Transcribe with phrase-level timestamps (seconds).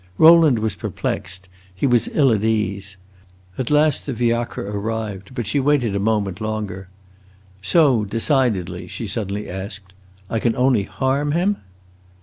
[0.17, 2.97] Rowland was perplexed; he was ill at ease.
[3.55, 6.87] At last the fiacre arrived, but she waited a moment longer.
[7.61, 9.93] "So, decidedly," she suddenly asked,
[10.27, 11.57] "I can only harm him?"